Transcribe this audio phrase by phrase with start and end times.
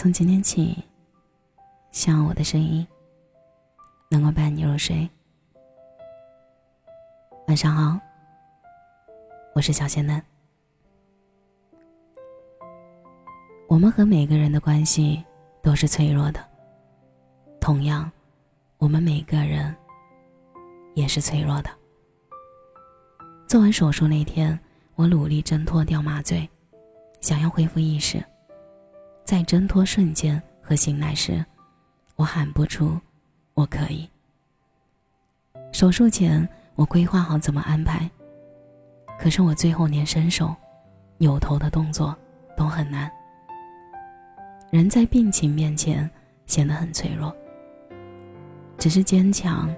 [0.00, 0.80] 从今天起，
[1.90, 2.86] 希望我的声音
[4.08, 5.10] 能够伴你入睡。
[7.48, 7.98] 晚上好，
[9.56, 10.22] 我是小仙嫩。
[13.66, 15.20] 我们和每个人的关系
[15.64, 16.38] 都是脆弱的，
[17.60, 18.08] 同样，
[18.76, 19.74] 我们每个人
[20.94, 21.70] 也是脆弱的。
[23.48, 24.56] 做完手术那天，
[24.94, 26.48] 我努力挣脱掉麻醉，
[27.20, 28.24] 想要恢复意识。
[29.28, 31.44] 在挣脱瞬间和醒来时，
[32.16, 32.98] 我喊不出
[33.52, 34.08] “我可以”。
[35.70, 36.48] 手术前。
[36.76, 38.08] 我规划好怎么安排，
[39.18, 40.54] 可是我最后连伸手、
[41.16, 42.16] 扭头的动作
[42.56, 43.10] 都很难。
[44.70, 46.08] 人在病情面前
[46.46, 47.34] 显得很脆弱，
[48.78, 49.68] 只是坚强，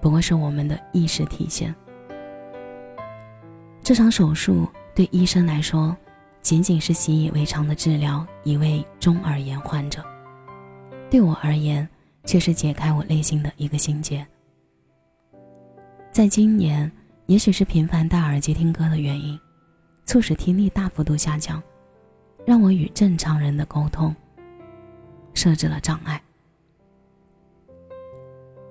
[0.00, 1.74] 不过是我们的意识体现。
[3.82, 5.94] 这场手术对医生来说，
[6.46, 10.00] 仅仅是习以为常的治疗一位中耳炎患者，
[11.10, 11.88] 对我而言，
[12.22, 14.24] 却是解开我内心的一个心结。
[16.12, 16.88] 在今年，
[17.26, 19.36] 也许是频繁戴耳机听歌的原因，
[20.04, 21.60] 促使听力大幅度下降，
[22.44, 24.14] 让我与正常人的沟通
[25.34, 26.22] 设置了障碍。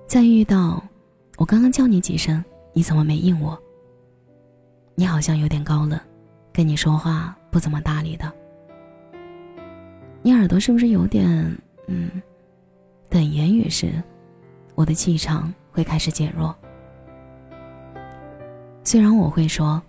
[0.06, 0.82] 在遇到
[1.36, 3.62] 我刚刚叫你几声，你怎么没应我？
[4.94, 6.00] 你好像有点高冷，
[6.54, 8.30] 跟你说话不怎么搭理的。
[10.20, 11.26] 你耳朵是不是有点……
[11.86, 12.20] 嗯，
[13.08, 13.94] 等言语时，
[14.74, 16.54] 我的气场会开始减弱。
[18.84, 19.82] 虽然我会说，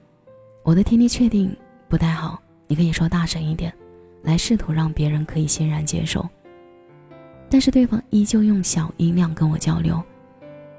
[0.64, 1.54] 我的听力确定
[1.90, 3.74] 不太好，你可以说大声一点，
[4.22, 6.26] 来试图让别人可以欣然接受。
[7.50, 10.02] 但是对方依旧用小音量跟我交流，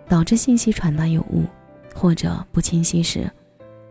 [0.08, 1.44] 导致信息传达有误
[1.94, 3.30] 或者不清晰时，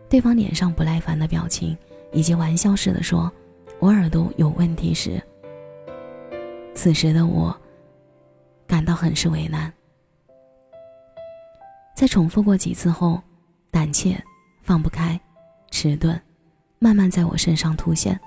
[0.08, 1.78] 对方脸上不耐烦的表情
[2.12, 3.30] 以及玩笑似的说
[3.78, 5.22] 我耳朵有问题时，
[6.74, 7.54] 此时的我
[8.66, 9.72] 感到很是为难。
[11.94, 13.20] 在重复过几次后。
[13.70, 14.18] 胆怯，
[14.62, 15.20] 放不开，
[15.70, 16.18] 迟钝，
[16.78, 18.18] 慢慢在我身上凸显。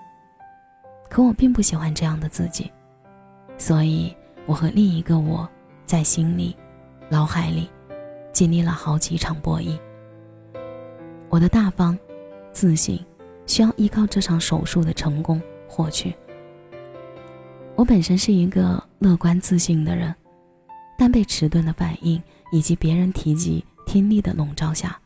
[1.09, 2.71] 可我并不喜欢这样的自己，
[3.57, 5.49] 所以我和另一个我
[5.83, 6.55] 在心里、
[7.09, 7.69] 脑海里
[8.31, 9.77] 经历了好几场博弈。
[11.27, 11.97] 我的大方、
[12.53, 13.03] 自信，
[13.45, 16.13] 需要依靠这场手术的成功获取。
[17.75, 20.13] 我本身是一个乐观自信的人，
[20.97, 22.21] 但被迟钝的反应
[22.51, 24.99] 以及别人提及听力的笼罩下。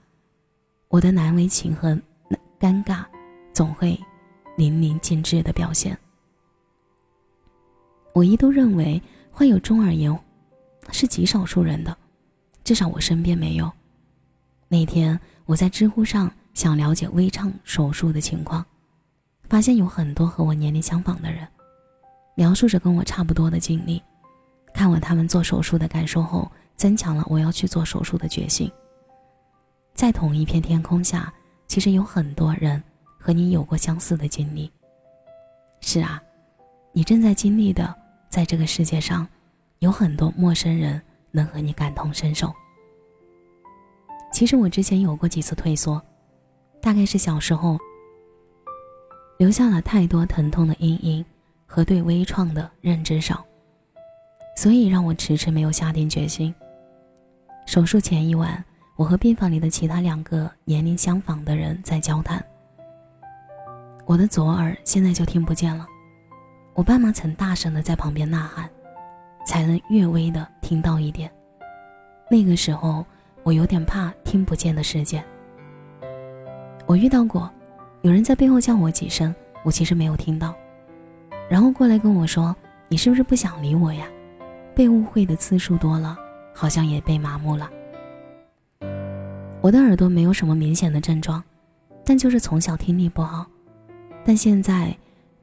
[0.89, 1.99] 我的难为情和
[2.59, 3.05] 尴尬，
[3.53, 3.99] 总会
[4.57, 5.97] 淋漓尽致的表现。
[8.13, 10.17] 我一度认为患有中耳炎
[10.91, 11.95] 是极少数人的，
[12.63, 13.71] 至少我身边没有。
[14.67, 18.65] 那天我在知乎上想了解微创手术的情况，
[19.47, 21.47] 发现有很多和我年龄相仿的人，
[22.33, 24.01] 描述着跟我差不多的经历。
[24.73, 28.71] 看完他们做手术的感受后，增强了我要去做手术的决心。
[29.93, 31.31] 在同一片天空下，
[31.67, 32.81] 其实有很多人
[33.19, 34.71] 和你有过相似的经历。
[35.81, 36.21] 是啊，
[36.93, 37.93] 你正在经历的，
[38.29, 39.27] 在这个世界上，
[39.79, 41.01] 有很多陌生人
[41.31, 42.51] 能和你感同身受。
[44.33, 46.01] 其实我之前有过几次退缩，
[46.85, 47.79] 大概是小时候
[49.39, 51.25] 留下了太多疼痛的阴影
[51.65, 53.43] 和对微创的认知少，
[54.55, 56.53] 所以让我迟迟没有下定决心。
[57.65, 58.63] 手术前一晚。
[58.97, 62.41] 我和病房里的其他两个年龄相仿的人在交谈。
[64.05, 65.85] 我的左耳现在就听不见了，
[66.73, 68.69] 我爸妈曾大声的在旁边呐喊，
[69.45, 71.29] 才能略微的听到一点。
[72.31, 73.05] 那个时候，
[73.43, 75.21] 我有点怕听不见的世界。
[76.87, 77.49] 我遇到过，
[78.01, 80.53] 有人在背后叫我几声，我其实没有听到，
[81.49, 82.55] 然后过来跟我说
[82.87, 84.07] ：“你是不是不想理我呀？”
[84.75, 86.15] 被误会的次数多了，
[86.53, 87.69] 好像也被麻木了。
[89.61, 91.43] 我的耳朵没有什么明显的症状，
[92.05, 93.45] 但就是从小听力不好。
[94.23, 94.95] 但现在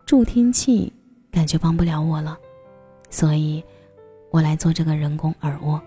[0.06, 0.92] 助听器
[1.30, 2.38] 感觉帮不了我了，
[3.10, 3.64] 所以
[4.30, 5.80] 我来做这个人工耳蜗。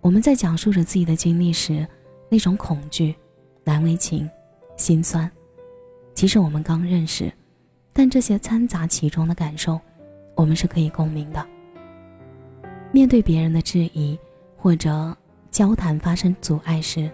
[0.00, 1.86] 我们在讲述着自己的经历时，
[2.30, 3.14] 那种恐惧、
[3.66, 4.26] 难为情、
[4.76, 5.30] 心酸，
[6.14, 7.30] 即使我们刚认识，
[7.92, 9.78] 但这些掺杂其中的感受，
[10.34, 11.46] 我们是可以共鸣的。
[12.92, 14.18] 面对别人的质疑，
[14.56, 15.14] 或者。
[15.48, 17.10] 交谈发生阻碍时，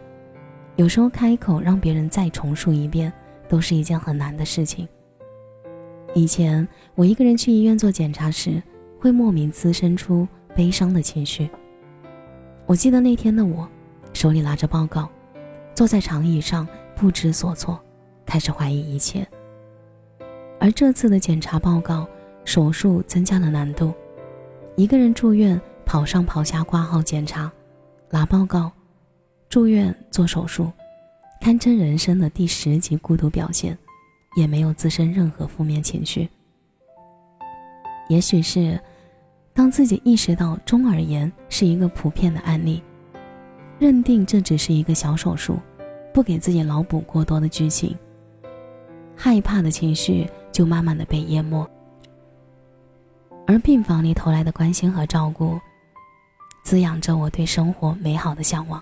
[0.75, 3.13] 有时候开口让别人再重述一遍，
[3.49, 4.89] 都是一件很难的事情。
[6.13, 6.67] 以前
[6.97, 8.61] 我一个人去医院做检查时，
[8.99, 10.27] 会莫名滋生出
[10.57, 11.49] 悲伤的情绪。
[12.67, 13.69] 我记得那天的我，
[14.13, 15.09] 手里拿着报告，
[15.75, 17.81] 坐在长椅上不知所措，
[18.27, 19.27] 开始怀疑一切。
[20.61, 22.07] 而这次的检查报告
[22.45, 23.93] 手术增加了难度，
[24.77, 27.51] 一个人住院，跑上跑下挂号检查，
[28.11, 28.71] 拿报告，
[29.49, 30.71] 住院做手术，
[31.41, 33.77] 堪称人生的第十级孤独表现，
[34.37, 36.29] 也没有滋生任何负面情绪。
[38.09, 38.79] 也许是，
[39.53, 42.83] 当自己意识到中耳炎是一个普遍的案例，
[43.83, 45.59] 认定这只是一个小手术，
[46.15, 47.99] 不给自己脑补过多的剧情，
[49.17, 51.69] 害怕的情绪就慢慢的被淹没。
[53.45, 55.59] 而病房里投来的关心和照顾，
[56.63, 58.81] 滋养着我对生活美好的向往。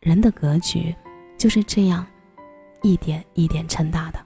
[0.00, 0.92] 人的格局
[1.38, 2.04] 就是这样，
[2.82, 4.18] 一点一点撑大的。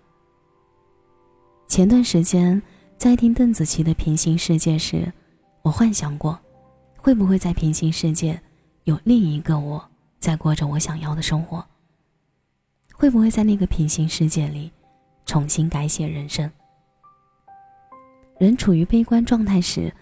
[1.69, 2.63] 前段时间
[2.97, 5.13] 在听邓紫棋的《平行世界》时，
[5.61, 6.39] 我幻想过，
[6.97, 8.41] 会不会在平行世界
[8.87, 9.85] 有另一个我
[10.21, 11.65] 在过着我想要的生活？
[12.95, 14.71] 会不会在那个平行世界里，
[15.25, 16.49] 重新改写人生？
[18.39, 19.93] 人处于悲观状态时，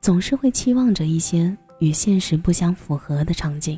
[0.00, 3.76] 总是会期望着一些与现实不相符合的场景，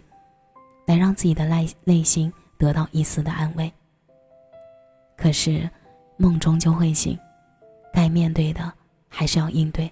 [0.84, 3.72] 来让自己的内内心得到一丝的安慰。
[5.16, 5.70] 可是，
[6.18, 7.18] 梦终究会醒，
[7.94, 8.70] 该面对的
[9.08, 9.90] 还是要应对。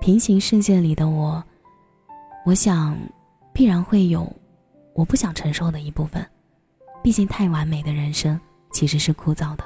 [0.00, 1.44] 平行世界里的我，
[2.48, 2.96] 我想，
[3.52, 4.26] 必然会有
[4.94, 6.26] 我不想承受的一部分。
[7.02, 8.40] 毕竟，太完美的人生
[8.72, 9.64] 其实是枯燥的，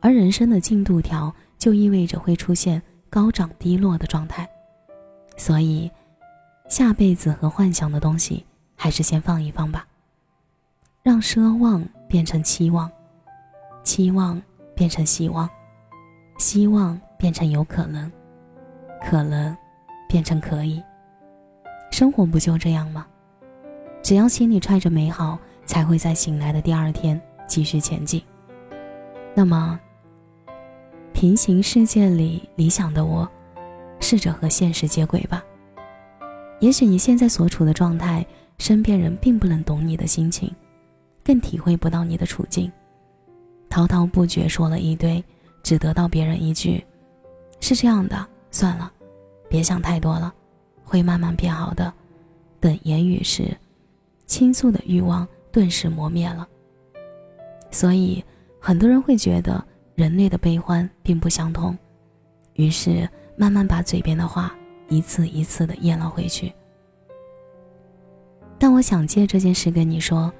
[0.00, 1.30] 而人生的进度条。
[1.58, 2.80] 就意味着会出现
[3.10, 4.48] 高涨低落的状态，
[5.36, 5.90] 所以
[6.70, 9.86] 下辈子和幻想的东西还是先放一放吧。
[11.02, 12.90] 让奢望变成期望，
[13.84, 14.40] 期望
[14.74, 15.46] 变成希望，
[16.38, 18.10] 希望变成有可能，
[19.02, 19.54] 可能
[20.08, 20.82] 变成可以。
[21.90, 23.06] 生活不就这样吗？
[24.02, 28.22] 只要心里揣着美好，才会在醒来的第二天继续前进。
[29.34, 29.78] 那么。
[31.12, 33.28] 平行世界里理想的我，
[33.98, 35.44] 试着和现实接轨吧。
[36.60, 38.24] 也许你现在所处的状态，
[38.56, 40.50] 身边人并不能懂你的心情，
[41.22, 42.72] 更体会不到你的处境。
[43.68, 45.22] 滔滔不绝说了一堆，
[45.62, 46.82] 只得到别人一句
[47.60, 48.90] ：“是这样的，算了，
[49.50, 50.32] 别想太多了，
[50.90, 51.94] 会慢慢变好的。”
[52.58, 53.56] 等言语时，
[54.26, 56.46] 倾诉的欲望顿时磨灭了。
[57.70, 58.22] 所以，
[58.58, 59.64] 很多人会觉得。
[59.96, 61.76] 人类的悲欢并不相通，
[62.54, 63.06] 于是
[63.36, 64.56] 慢慢把嘴边的话
[64.88, 66.50] 一次一次的咽了回去。
[68.58, 70.32] 但我想借这件事跟你说，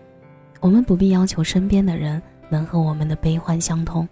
[0.60, 4.08] 我们不必要求身边的人能和我们的悲欢相通，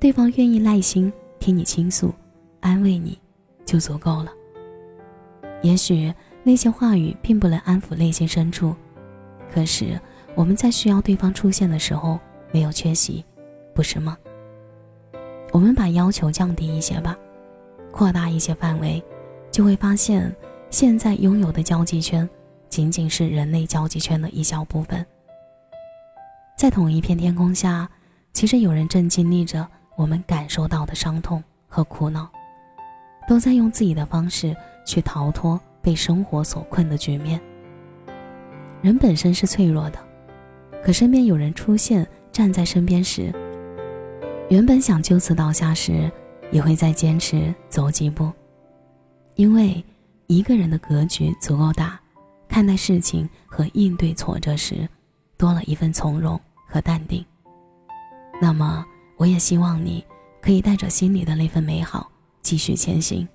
[0.00, 2.12] 对方愿意耐心听你倾诉，
[2.58, 3.16] 安慰你，
[3.64, 4.32] 就足够了。
[5.62, 6.12] 也许
[6.42, 8.74] 那些话语并不能安抚内心深处，
[9.52, 10.00] 可是
[10.34, 12.18] 我们在需要对方出现的时候
[12.52, 13.24] 没有缺席，
[13.74, 14.16] 不是吗？
[15.52, 17.16] 我们把要求降低一些吧，
[17.90, 19.02] 扩大一些范围，
[19.50, 20.34] 就会发现，
[20.70, 22.28] 现在拥有的交际圈，
[22.68, 25.04] 仅仅是人类交际圈的一小部分。
[26.58, 27.88] 在同一片天空下，
[28.32, 29.66] 其实有人正经历着
[29.96, 32.30] 我们感受到的伤痛和苦恼，
[33.26, 34.54] 都在用自己的方式
[34.86, 37.38] 去逃脱被生活所困的局面。
[38.80, 39.98] 人本身是脆弱的，
[40.82, 43.30] 可身边有人出现，站在身边时。
[44.48, 46.10] 原本想就此倒下时，
[46.52, 48.32] 也会再坚持走几步，
[49.34, 49.84] 因为
[50.28, 52.00] 一个人的格局足够大，
[52.48, 54.88] 看待事情和应对挫折时，
[55.36, 57.24] 多了一份从容和淡定。
[58.40, 58.84] 那么，
[59.16, 60.04] 我也希望你
[60.40, 62.08] 可以带着心里的那份美好
[62.40, 63.26] 继续前行，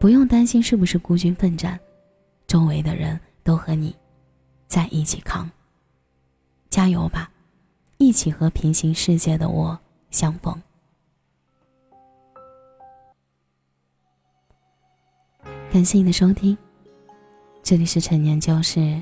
[0.00, 1.78] 不用担心是不是孤军奋战，
[2.46, 3.94] 周围的人都和你
[4.66, 5.48] 在一起扛。
[6.70, 7.30] 加油吧，
[7.98, 9.78] 一起和平行世界的我。
[10.10, 10.60] 相逢。
[15.70, 16.56] 感谢你的收听，
[17.62, 19.00] 这里是陈年旧事，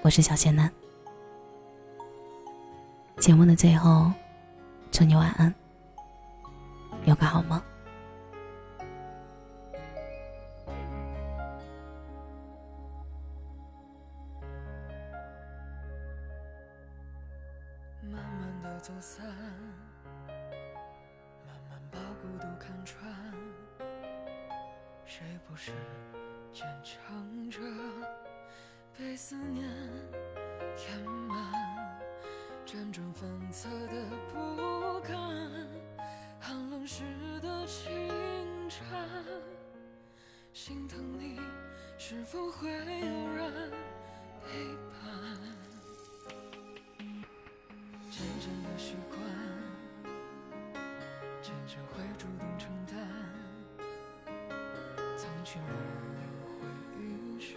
[0.00, 0.72] 我是小仙男。
[3.18, 4.10] 节目的最后，
[4.90, 5.52] 祝你晚安，
[7.04, 7.60] 有个好梦。
[25.48, 25.70] 不是
[26.52, 27.60] 坚强着，
[28.96, 29.68] 被思念
[30.76, 32.00] 填满，
[32.66, 35.18] 辗转反侧的不甘，
[36.40, 37.02] 寒冷时
[37.40, 37.90] 的轻
[38.68, 39.08] 颤，
[40.52, 41.38] 心疼你
[41.98, 43.70] 是否会有人
[44.42, 45.10] 陪伴，
[55.52, 55.64] 起了
[56.46, 56.64] 回
[56.98, 57.56] 忆时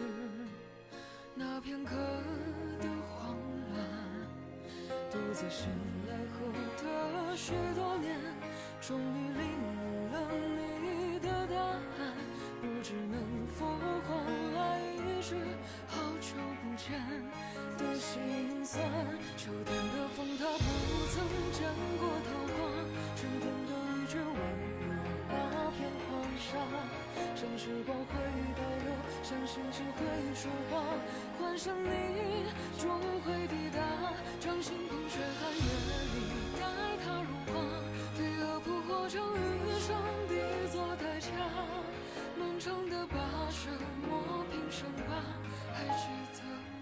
[1.33, 3.37] 那片刻的慌
[3.71, 3.79] 乱，
[5.09, 5.69] 独自醒
[6.09, 6.51] 来后
[6.83, 8.19] 的许多年，
[8.81, 9.47] 终于领
[9.79, 10.15] 悟了
[10.83, 11.79] 你的答案，
[12.61, 15.37] 不知能否换来一句
[15.87, 16.99] 好久不见
[17.77, 18.83] 的心酸。
[29.45, 30.83] 星星会说话
[31.39, 31.89] 幻想你
[32.79, 33.79] 终会抵达
[34.39, 36.17] 掌心捧雪寒夜里
[36.59, 36.65] 待
[37.05, 37.61] 它融化
[38.15, 39.95] 飞蛾扑火将余生
[40.27, 40.33] 抵
[40.71, 41.29] 作代价
[42.39, 43.17] 漫长的跋
[43.51, 43.69] 涉
[44.07, 45.13] 磨平伤疤
[45.71, 46.74] 还记得。